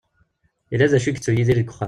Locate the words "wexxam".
1.69-1.79